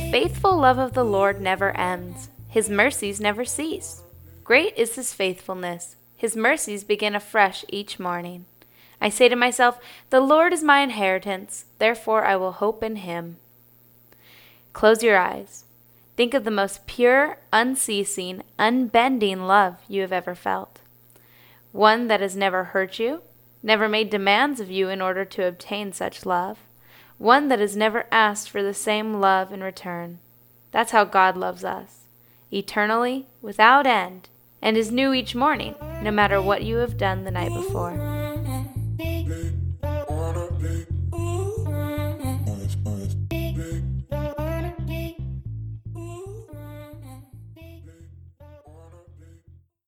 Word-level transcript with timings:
faithful 0.00 0.56
love 0.56 0.78
of 0.78 0.94
the 0.94 1.04
Lord 1.04 1.40
never 1.40 1.76
ends, 1.76 2.28
His 2.48 2.68
mercies 2.68 3.20
never 3.20 3.44
cease. 3.44 4.02
Great 4.42 4.76
is 4.76 4.96
His 4.96 5.12
faithfulness, 5.14 5.96
His 6.16 6.34
mercies 6.34 6.82
begin 6.82 7.14
afresh 7.14 7.64
each 7.68 8.00
morning. 8.00 8.44
I 9.00 9.08
say 9.08 9.28
to 9.28 9.36
myself, 9.36 9.78
The 10.10 10.20
Lord 10.20 10.52
is 10.52 10.64
my 10.64 10.80
inheritance, 10.80 11.66
therefore 11.78 12.24
I 12.24 12.34
will 12.34 12.52
hope 12.52 12.82
in 12.82 12.96
Him. 12.96 13.36
Close 14.72 15.02
your 15.02 15.16
eyes. 15.16 15.64
Think 16.16 16.34
of 16.34 16.44
the 16.44 16.50
most 16.50 16.86
pure, 16.86 17.38
unceasing, 17.52 18.42
unbending 18.58 19.46
love 19.46 19.76
you 19.88 20.00
have 20.02 20.12
ever 20.12 20.34
felt. 20.34 20.80
One 21.70 22.08
that 22.08 22.20
has 22.20 22.34
never 22.34 22.64
hurt 22.64 22.98
you, 22.98 23.22
never 23.62 23.88
made 23.88 24.10
demands 24.10 24.58
of 24.58 24.70
you 24.70 24.88
in 24.88 25.00
order 25.00 25.24
to 25.24 25.46
obtain 25.46 25.92
such 25.92 26.26
love 26.26 26.58
one 27.18 27.48
that 27.48 27.58
has 27.58 27.76
never 27.76 28.06
asked 28.10 28.50
for 28.50 28.62
the 28.62 28.74
same 28.74 29.20
love 29.20 29.52
in 29.52 29.62
return. 29.62 30.18
That's 30.70 30.92
how 30.92 31.04
God 31.04 31.36
loves 31.36 31.64
us, 31.64 32.00
eternally, 32.52 33.26
without 33.40 33.86
end, 33.86 34.28
and 34.60 34.76
is 34.76 34.90
new 34.90 35.12
each 35.12 35.34
morning, 35.34 35.74
no 36.02 36.10
matter 36.10 36.40
what 36.40 36.62
you 36.62 36.76
have 36.76 36.98
done 36.98 37.24
the 37.24 37.30
night 37.30 37.52
before. 37.52 38.13